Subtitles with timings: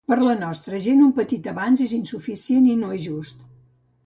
[0.11, 3.47] Per la nostra gent un petit avanç és insuficient i no és just.